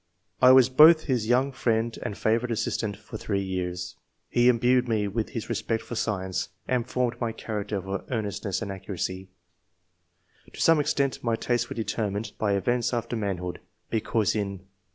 I 0.41 0.51
was 0.51 0.67
both 0.67 1.03
his 1.03 1.27
young 1.27 1.51
friend 1.51 1.95
and 2.01 2.17
favourite 2.17 2.51
assistant 2.51 2.97
for 2.97 3.17
three 3.19 3.43
years. 3.43 3.97
He 4.29 4.49
imbued 4.49 4.87
me 4.87 5.07
with 5.07 5.29
his 5.29 5.47
respect 5.47 5.83
for 5.83 5.93
science, 5.93 6.49
and 6.67 6.87
formed 6.89 7.21
my 7.21 7.31
character 7.31 7.79
for 7.79 8.03
earnestness 8.09 8.63
and 8.63 8.71
accuracy 8.71 9.29
To 10.53 10.59
some 10.59 10.79
extent, 10.79 11.23
my 11.23 11.35
tastes 11.35 11.69
were 11.69 11.75
determined 11.75 12.31
by 12.39 12.53
events 12.53 12.95
after 12.95 13.15
manhood; 13.15 13.59
because 13.91 14.35
in 14.35 14.61